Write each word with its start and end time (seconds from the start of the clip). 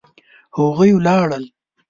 هغوی 0.57 0.91
ولاړل 0.97 1.43